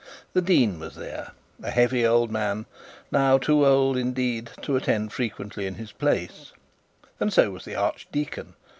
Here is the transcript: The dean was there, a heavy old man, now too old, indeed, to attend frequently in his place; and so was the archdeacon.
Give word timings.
The 0.33 0.41
dean 0.41 0.79
was 0.79 0.95
there, 0.95 1.29
a 1.61 1.69
heavy 1.69 2.03
old 2.07 2.31
man, 2.31 2.65
now 3.11 3.37
too 3.37 3.67
old, 3.67 3.97
indeed, 3.97 4.49
to 4.63 4.75
attend 4.75 5.13
frequently 5.13 5.67
in 5.67 5.75
his 5.75 5.91
place; 5.91 6.53
and 7.19 7.31
so 7.31 7.51
was 7.51 7.65
the 7.65 7.75
archdeacon. 7.75 8.55